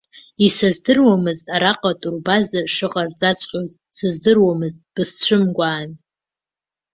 Исыздыруамызт, 0.45 1.45
араҟа 1.55 1.91
атурбаза 1.95 2.61
шыҟарҵаҵәҟьоз 2.73 3.69
сыздыруамызт, 3.95 4.79
бысцәымгәаан. 4.93 5.89